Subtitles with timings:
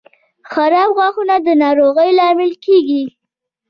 [0.51, 3.03] •خراب غاښونه د ناروغۍ لامل کیږي.